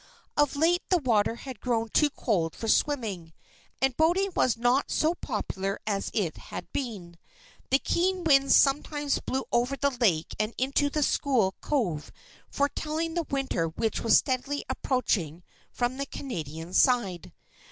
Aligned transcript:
Of 0.35 0.55
late 0.55 0.81
the 0.89 0.97
water 0.97 1.35
had 1.35 1.59
grown 1.59 1.89
too 1.89 2.09
cold 2.09 2.55
for 2.55 2.67
swimming, 2.67 3.33
and 3.83 3.95
boating 3.95 4.31
was 4.35 4.57
not 4.57 4.89
so 4.89 5.13
popular 5.13 5.77
as 5.85 6.09
it 6.11 6.37
had 6.37 6.73
been. 6.73 7.19
The 7.69 7.77
keen 7.77 8.23
winds 8.23 8.55
sometimes 8.55 9.19
blew 9.19 9.45
over 9.51 9.77
the 9.77 9.91
lake 9.91 10.33
and 10.39 10.55
into 10.57 10.89
the 10.89 11.03
school 11.03 11.53
cove, 11.61 12.11
foretelling 12.49 13.13
the 13.13 13.27
winter 13.29 13.67
which 13.67 13.99
was 14.01 14.17
steadily 14.17 14.65
approaching 14.71 15.43
from 15.71 15.97
the 15.97 16.07
Canadian 16.07 16.73
side. 16.73 17.31